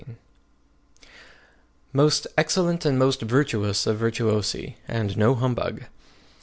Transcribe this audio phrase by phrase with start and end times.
[1.93, 5.83] MOST EXCELLENT AND MOST VIRTUOUS OF VIRTUOSI, AND NO HUMBUG!